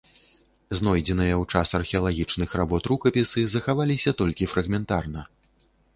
Знойдзеныя 0.77 1.31
ў 1.41 1.57
час 1.57 1.73
археалагічных 1.79 2.55
работ 2.61 2.83
рукапісы 2.93 3.45
захаваліся 3.55 4.15
толькі 4.23 4.49
фрагментарна. 4.55 5.21